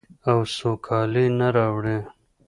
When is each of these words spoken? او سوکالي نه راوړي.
او 0.29 0.37
سوکالي 0.55 1.25
نه 1.39 1.47
راوړي. 1.55 1.97